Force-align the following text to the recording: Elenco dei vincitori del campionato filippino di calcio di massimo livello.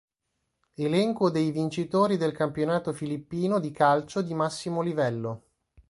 Elenco 0.77 1.29
dei 1.29 1.51
vincitori 1.51 2.17
del 2.17 2.31
campionato 2.31 2.91
filippino 2.91 3.59
di 3.59 3.69
calcio 3.69 4.23
di 4.23 4.33
massimo 4.33 4.81
livello. 4.81 5.43